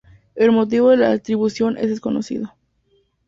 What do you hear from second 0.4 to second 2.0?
motivo de la atribución es